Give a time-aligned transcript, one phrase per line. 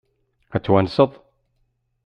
[0.55, 1.11] Ad t-twanseḍ?